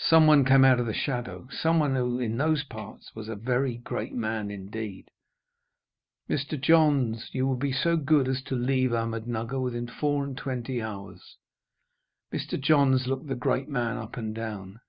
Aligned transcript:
Someone 0.00 0.44
came 0.44 0.64
out 0.64 0.80
of 0.80 0.86
the 0.86 0.92
shadow 0.92 1.46
someone 1.48 1.94
who, 1.94 2.18
in 2.18 2.38
those 2.38 2.64
parts, 2.64 3.14
was 3.14 3.28
a 3.28 3.36
very 3.36 3.76
great 3.76 4.12
man 4.12 4.50
indeed. 4.50 5.12
"Mr. 6.28 6.60
Johns, 6.60 7.28
you 7.32 7.46
will 7.46 7.54
be 7.54 7.70
so 7.70 7.96
good 7.96 8.26
as 8.26 8.42
to 8.42 8.56
leave 8.56 8.90
Ahmednugger 8.90 9.62
within 9.62 9.86
four 9.86 10.24
and 10.24 10.36
twenty 10.36 10.82
hours." 10.82 11.36
Mr. 12.32 12.60
Johns 12.60 13.06
looked 13.06 13.28
the 13.28 13.36
great 13.36 13.68
man 13.68 13.96
up 13.96 14.16
and 14.16 14.34
down. 14.34 14.80